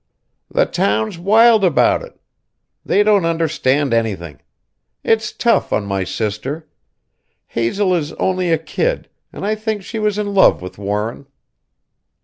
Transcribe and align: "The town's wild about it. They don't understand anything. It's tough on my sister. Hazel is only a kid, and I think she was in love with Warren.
"The 0.49 0.65
town's 0.65 1.19
wild 1.19 1.63
about 1.63 2.01
it. 2.01 2.19
They 2.83 3.03
don't 3.03 3.23
understand 3.23 3.93
anything. 3.93 4.41
It's 5.03 5.31
tough 5.31 5.71
on 5.71 5.85
my 5.85 6.05
sister. 6.05 6.67
Hazel 7.45 7.93
is 7.93 8.11
only 8.13 8.49
a 8.51 8.57
kid, 8.57 9.09
and 9.31 9.45
I 9.45 9.53
think 9.53 9.83
she 9.83 9.99
was 9.99 10.17
in 10.17 10.33
love 10.33 10.59
with 10.59 10.79
Warren. 10.79 11.27